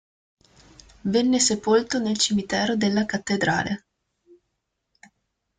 Venne 1.01 1.37
sepolto 1.39 1.99
nel 1.99 2.17
cimitero 2.17 2.75
della 2.75 3.05
cattedrale. 3.05 3.85